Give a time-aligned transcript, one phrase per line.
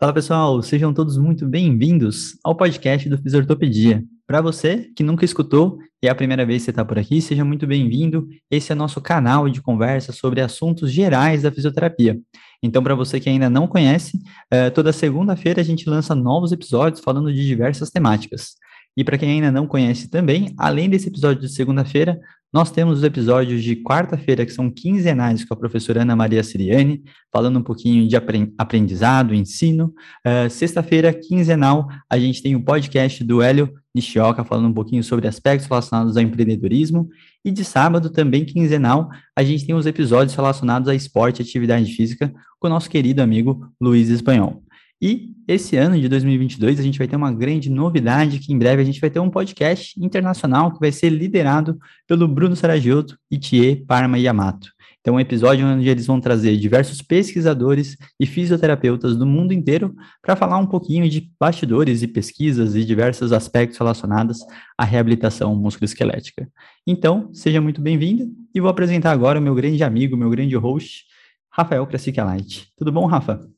[0.00, 4.04] Fala pessoal, sejam todos muito bem-vindos ao podcast do Fisiortopedia.
[4.28, 7.20] Para você que nunca escutou e é a primeira vez que você está por aqui,
[7.20, 8.28] seja muito bem-vindo.
[8.48, 12.16] Esse é nosso canal de conversa sobre assuntos gerais da fisioterapia.
[12.62, 14.20] Então, para você que ainda não conhece,
[14.52, 18.54] eh, toda segunda-feira a gente lança novos episódios falando de diversas temáticas.
[18.96, 22.20] E para quem ainda não conhece também, além desse episódio de segunda-feira,
[22.52, 27.02] nós temos os episódios de quarta-feira, que são quinzenais, com a professora Ana Maria Siriani,
[27.30, 28.16] falando um pouquinho de
[28.56, 29.92] aprendizado, ensino.
[30.26, 35.28] Uh, Sexta-feira, quinzenal, a gente tem o podcast do Hélio Nishioka, falando um pouquinho sobre
[35.28, 37.08] aspectos relacionados ao empreendedorismo.
[37.44, 41.92] E de sábado, também quinzenal, a gente tem os episódios relacionados a esporte e atividade
[41.92, 44.62] física, com o nosso querido amigo Luiz Espanhol.
[45.00, 48.82] E esse ano de 2022 a gente vai ter uma grande novidade que em breve
[48.82, 53.38] a gente vai ter um podcast internacional que vai ser liderado pelo Bruno Saragiotto e
[53.38, 54.70] Thier Parma Yamato.
[55.00, 60.36] Então, um episódio onde eles vão trazer diversos pesquisadores e fisioterapeutas do mundo inteiro para
[60.36, 64.40] falar um pouquinho de bastidores e pesquisas e diversos aspectos relacionados
[64.76, 66.46] à reabilitação musculoesquelética.
[66.86, 71.04] Então, seja muito bem-vindo e vou apresentar agora o meu grande amigo, meu grande host,
[71.50, 72.68] Rafael Krasikia Light.
[72.76, 73.57] Tudo bom, Rafa?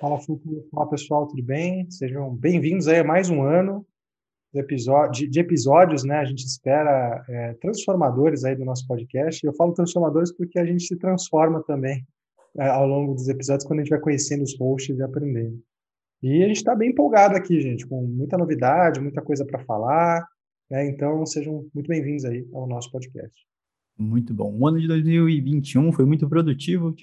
[0.00, 0.16] Fala,
[0.70, 1.90] Fala pessoal, tudo bem?
[1.90, 3.84] Sejam bem-vindos aí a mais um ano
[4.54, 6.18] de, episódio, de episódios, né?
[6.18, 9.44] A gente espera é, transformadores aí do nosso podcast.
[9.44, 12.06] Eu falo transformadores porque a gente se transforma também
[12.58, 15.60] é, ao longo dos episódios quando a gente vai conhecendo os hosts e aprendendo.
[16.22, 20.24] E a gente está bem empolgado aqui, gente, com muita novidade, muita coisa para falar.
[20.70, 20.88] Né?
[20.90, 23.36] Então, sejam muito bem-vindos aí ao nosso podcast.
[23.98, 24.56] Muito bom.
[24.56, 26.94] O ano de 2021 foi muito produtivo,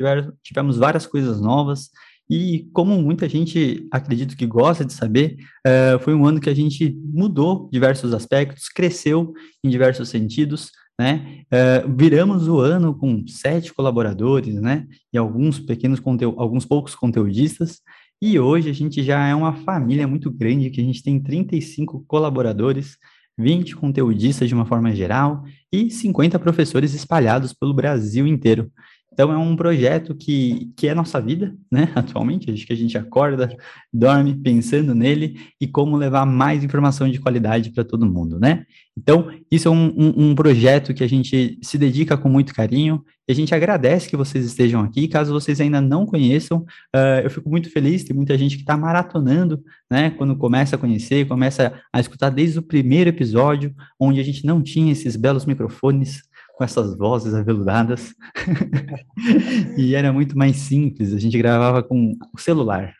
[0.41, 1.89] tivemos várias coisas novas.
[2.29, 6.55] E como muita gente acredito que gosta de saber, uh, foi um ano que a
[6.55, 11.41] gente mudou diversos aspectos, cresceu em diversos sentidos, né?
[11.45, 14.87] Uh, viramos o ano com sete colaboradores, né?
[15.13, 17.81] E alguns pequenos conteúdos, alguns poucos conteudistas.
[18.21, 22.05] E hoje a gente já é uma família muito grande, que a gente tem 35
[22.07, 22.97] colaboradores,
[23.37, 28.71] 20 conteudistas de uma forma geral e 50 professores espalhados pelo Brasil inteiro.
[29.15, 31.89] Então é um projeto que, que é nossa vida, né?
[31.95, 33.49] Atualmente, acho que a gente acorda,
[33.91, 38.65] dorme pensando nele e como levar mais informação de qualidade para todo mundo, né?
[38.97, 43.03] Então, isso é um, um, um, projeto que a gente se dedica com muito carinho
[43.27, 45.07] e a gente agradece que vocês estejam aqui.
[45.07, 46.59] Caso vocês ainda não conheçam,
[46.95, 50.09] uh, eu fico muito feliz, tem muita gente que está maratonando, né?
[50.11, 54.61] Quando começa a conhecer, começa a escutar desde o primeiro episódio, onde a gente não
[54.61, 56.21] tinha esses belos microfones,
[56.55, 58.13] com essas vozes aveludadas.
[59.77, 62.95] e era muito mais simples, a gente gravava com o celular.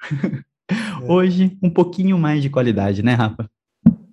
[0.71, 1.11] É.
[1.11, 3.49] Hoje, um pouquinho mais de qualidade, né, Rafa?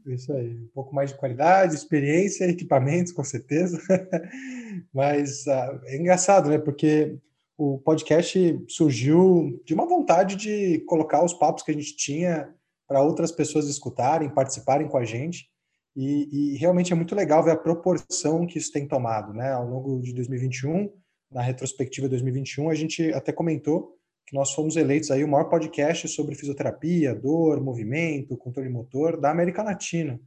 [0.07, 3.81] Isso aí, um pouco mais de qualidade, experiência, equipamentos, com certeza.
[4.93, 6.59] Mas uh, é engraçado, né?
[6.59, 7.17] Porque
[7.57, 12.53] o podcast surgiu de uma vontade de colocar os papos que a gente tinha
[12.89, 15.49] para outras pessoas escutarem, participarem com a gente.
[15.95, 19.53] E, e, realmente é muito legal ver a proporção que isso tem tomado, né?
[19.53, 20.91] Ao longo de 2021,
[21.31, 26.09] na retrospectiva 2021, a gente até comentou que nós fomos eleitos aí o maior podcast
[26.09, 30.19] sobre fisioterapia, dor, movimento, controle motor da América Latina.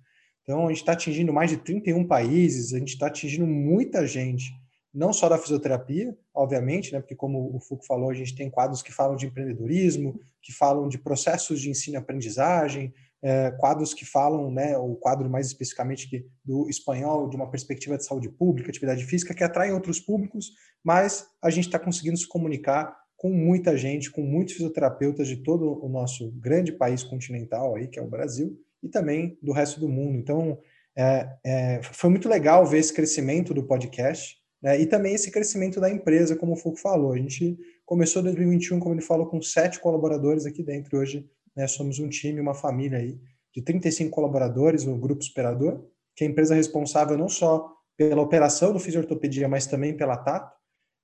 [0.43, 4.53] Então, a gente está atingindo mais de 31 países, a gente está atingindo muita gente,
[4.93, 6.99] não só da fisioterapia, obviamente, né?
[6.99, 10.87] Porque como o Foucault falou, a gente tem quadros que falam de empreendedorismo, que falam
[10.87, 12.93] de processos de ensino e aprendizagem,
[13.25, 17.97] é, quadros que falam, né, o quadro mais especificamente que, do espanhol, de uma perspectiva
[17.97, 20.51] de saúde pública, atividade física, que atraem outros públicos,
[20.83, 25.83] mas a gente está conseguindo se comunicar com muita gente, com muitos fisioterapeutas de todo
[25.83, 29.89] o nosso grande país continental aí, que é o Brasil, e também do resto do
[29.89, 30.19] mundo.
[30.19, 30.59] Então,
[30.95, 35.79] é, é, foi muito legal ver esse crescimento do podcast né, e também esse crescimento
[35.79, 37.13] da empresa, como o Foucault falou.
[37.13, 37.57] A gente
[37.87, 40.99] começou 2021, como ele falou, com sete colaboradores aqui dentro.
[40.99, 41.67] Hoje né?
[41.67, 43.19] Somos um time, uma família aí
[43.53, 45.85] de 35 colaboradores no Grupo Superador,
[46.15, 50.53] que é a empresa responsável não só pela operação do Fisiortopedia, mas também pela Tato.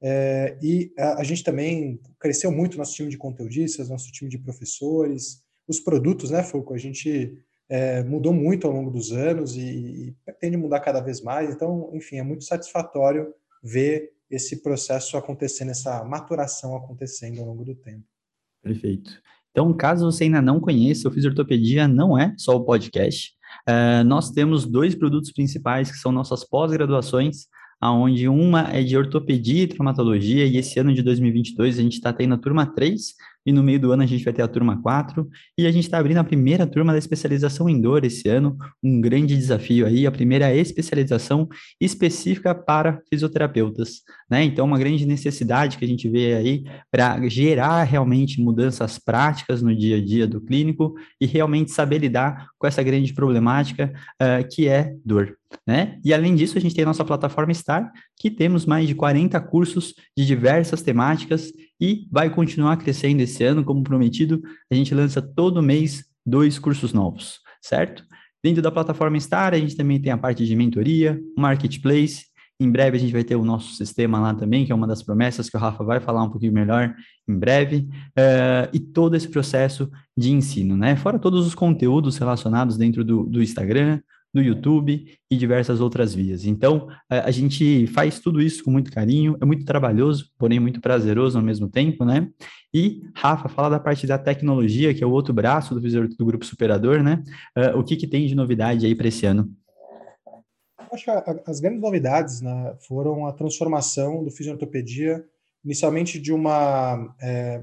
[0.03, 4.37] É, e a, a, gente também cresceu muito nosso time de conteudistas, nosso time de
[4.37, 6.73] professores, os produtos, né, Foucault?
[6.73, 7.37] A gente
[7.69, 11.53] é, mudou muito ao longo dos anos e, e pretende mudar cada vez mais.
[11.53, 13.33] Então, enfim, é muito satisfatório
[13.63, 18.05] ver esse processo acontecendo, essa maturação acontecendo ao longo do tempo.
[18.61, 19.21] Perfeito.
[19.51, 23.33] Então, caso você ainda não conheça, o Fisiortopedia não é só o podcast.
[23.67, 27.47] Uh, nós temos dois produtos principais que são nossas pós-graduações,
[27.81, 32.13] aonde uma é de ortopedia e traumatologia, e esse ano de 2022 a gente está
[32.13, 34.81] tendo a turma 3 e no meio do ano a gente vai ter a turma
[34.81, 38.57] 4, e a gente está abrindo a primeira turma da especialização em dor esse ano,
[38.83, 41.47] um grande desafio aí, a primeira especialização
[41.79, 44.43] específica para fisioterapeutas, né?
[44.43, 49.75] Então, uma grande necessidade que a gente vê aí para gerar realmente mudanças práticas no
[49.75, 53.91] dia a dia do clínico e realmente saber lidar com essa grande problemática
[54.21, 55.40] uh, que é dor.
[55.67, 55.99] Né?
[56.03, 59.39] E além disso, a gente tem a nossa plataforma Star, que temos mais de 40
[59.41, 64.41] cursos de diversas temáticas e vai continuar crescendo esse ano, como prometido.
[64.71, 68.03] A gente lança todo mês dois cursos novos, certo?
[68.43, 72.25] Dentro da plataforma Star, a gente também tem a parte de mentoria, marketplace.
[72.59, 75.01] Em breve a gente vai ter o nosso sistema lá também, que é uma das
[75.01, 76.93] promessas que o Rafa vai falar um pouquinho melhor
[77.27, 80.95] em breve, uh, e todo esse processo de ensino, né?
[80.95, 83.99] Fora todos os conteúdos relacionados dentro do, do Instagram,
[84.33, 86.45] no YouTube e diversas outras vias.
[86.45, 90.79] Então, a, a, gente faz tudo isso com muito carinho, é muito trabalhoso, porém muito
[90.79, 92.29] prazeroso ao mesmo tempo, né?
[92.73, 96.45] E, Rafa, fala da parte da tecnologia, que é o outro braço do, do Grupo
[96.45, 97.21] Superador, né?
[97.57, 99.51] Uh, o que, que tem de novidade aí para esse ano?
[100.91, 101.11] Acho que
[101.49, 105.23] as grandes novidades né, foram a transformação do Fisiortopedia,
[105.63, 107.61] inicialmente de uma, é,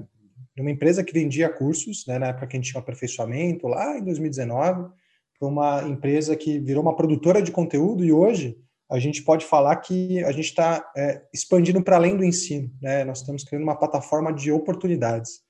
[0.57, 4.03] uma empresa que vendia cursos, né, na época que a gente tinha aperfeiçoamento, lá em
[4.03, 4.89] 2019,
[5.39, 8.57] para uma empresa que virou uma produtora de conteúdo e hoje
[8.91, 13.05] a gente pode falar que a gente está é, expandindo para além do ensino, né?
[13.05, 15.41] Nós estamos criando uma plataforma de oportunidades.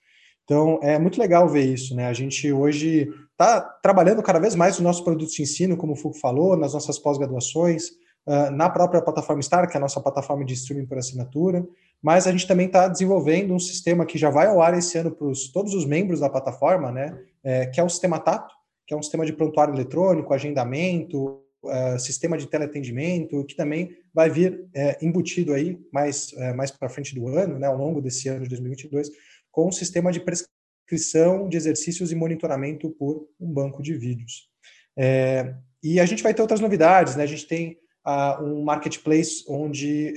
[0.43, 2.07] Então é muito legal ver isso, né?
[2.07, 5.95] A gente hoje está trabalhando cada vez mais os nossos produtos de ensino, como o
[5.95, 7.87] Fuco falou, nas nossas pós-graduações,
[8.27, 11.65] uh, na própria plataforma Star, que é a nossa plataforma de streaming por assinatura,
[12.01, 15.11] mas a gente também está desenvolvendo um sistema que já vai ao ar esse ano
[15.11, 17.17] para todos os membros da plataforma, né?
[17.41, 18.53] É, que é o sistema Tato,
[18.89, 24.31] que é um sistema de prontuário eletrônico, agendamento, uh, sistema de teleatendimento, que também vai
[24.31, 28.27] vir uh, embutido aí mais, uh, mais para frente do ano, né, ao longo desse
[28.29, 29.11] ano de 2022,
[29.51, 34.49] com um sistema de prescrição de exercícios e monitoramento por um banco de vídeos.
[34.97, 35.53] É,
[35.83, 37.21] e a gente vai ter outras novidades, né?
[37.21, 37.77] A gente tem
[38.07, 40.15] uh, um marketplace onde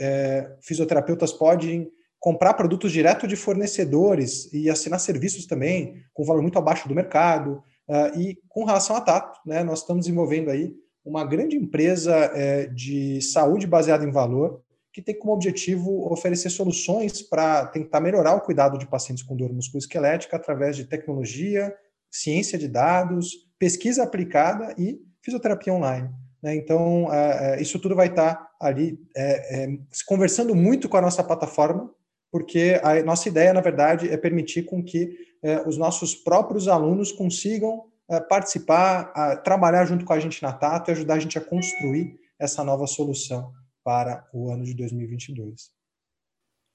[0.62, 6.88] fisioterapeutas podem comprar produtos direto de fornecedores e assinar serviços também, com valor muito abaixo
[6.88, 7.62] do mercado.
[7.92, 10.74] Uh, e com relação à Tato, né, nós estamos desenvolvendo aí
[11.04, 14.62] uma grande empresa é, de saúde baseada em valor,
[14.92, 19.52] que tem como objetivo oferecer soluções para tentar melhorar o cuidado de pacientes com dor
[19.52, 21.74] musculoesquelética através de tecnologia,
[22.10, 26.08] ciência de dados, pesquisa aplicada e fisioterapia online.
[26.42, 26.56] Né?
[26.56, 31.02] Então, é, é, isso tudo vai estar tá ali é, é, conversando muito com a
[31.02, 31.90] nossa plataforma,
[32.32, 37.12] porque a nossa ideia, na verdade, é permitir com que eh, os nossos próprios alunos
[37.12, 41.36] consigam eh, participar, a, trabalhar junto com a gente na Tato e ajudar a gente
[41.36, 43.52] a construir essa nova solução
[43.84, 45.70] para o ano de 2022.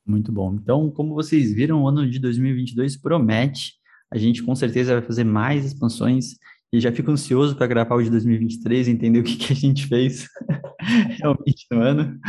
[0.06, 0.54] Muito bom.
[0.54, 3.74] Então, como vocês viram, o ano de 2022 promete.
[4.12, 6.36] A gente com certeza vai fazer mais expansões
[6.78, 9.56] e já fico ansioso para gravar o de 2023 e entender o que, que a
[9.56, 10.28] gente fez
[11.20, 12.20] realmente no ano,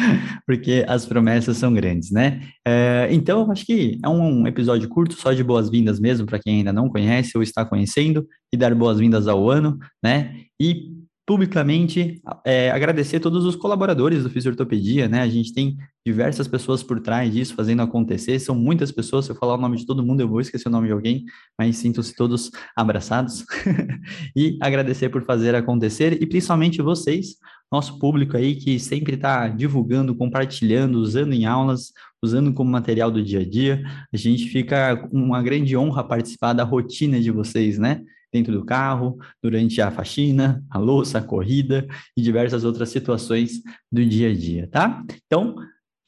[0.46, 2.40] porque as promessas são grandes, né?
[2.66, 6.72] É, então, acho que é um episódio curto, só de boas-vindas mesmo, para quem ainda
[6.72, 10.34] não conhece ou está conhecendo, e dar boas-vindas ao ano, né?
[10.58, 10.96] E
[11.28, 15.20] publicamente é, agradecer todos os colaboradores do Fisiortopedia, né?
[15.20, 19.26] A gente tem diversas pessoas por trás disso fazendo acontecer, são muitas pessoas.
[19.26, 21.26] Se eu falar o nome de todo mundo, eu vou esquecer o nome de alguém,
[21.58, 23.44] mas sinto-se todos abraçados.
[24.34, 27.36] e agradecer por fazer acontecer e principalmente vocês,
[27.70, 31.92] nosso público aí que sempre está divulgando, compartilhando, usando em aulas,
[32.22, 33.82] usando como material do dia a dia.
[34.10, 38.02] A gente fica com uma grande honra participar da rotina de vocês, né?
[38.32, 44.04] Dentro do carro, durante a faxina, a louça, a corrida e diversas outras situações do
[44.04, 45.02] dia a dia, tá?
[45.26, 45.56] Então,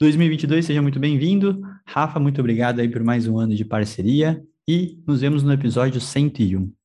[0.00, 1.60] 2022, seja muito bem-vindo.
[1.86, 6.00] Rafa, muito obrigado aí por mais um ano de parceria e nos vemos no episódio
[6.00, 6.79] 101.